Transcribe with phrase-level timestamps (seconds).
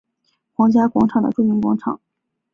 [0.55, 2.01] 皇家广场的著名广场。